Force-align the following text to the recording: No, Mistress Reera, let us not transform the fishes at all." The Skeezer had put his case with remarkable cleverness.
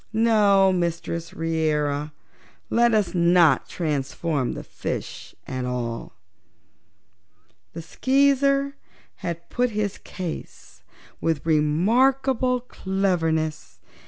No, 0.13 0.73
Mistress 0.73 1.31
Reera, 1.35 2.11
let 2.71 2.95
us 2.95 3.13
not 3.13 3.69
transform 3.69 4.53
the 4.53 4.63
fishes 4.63 5.35
at 5.45 5.63
all." 5.63 6.13
The 7.73 7.83
Skeezer 7.83 8.77
had 9.17 9.47
put 9.51 9.69
his 9.69 9.99
case 9.99 10.81
with 11.21 11.45
remarkable 11.45 12.61
cleverness. 12.61 13.77